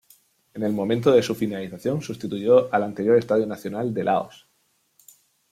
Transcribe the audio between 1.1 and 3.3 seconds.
de su finalización, sustituyó al anterior